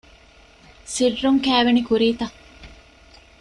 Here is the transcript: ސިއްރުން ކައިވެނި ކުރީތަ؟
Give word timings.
ސިއްރުން 0.93 1.39
ކައިވެނި 1.45 1.81
ކުރީތަ؟ 1.87 2.25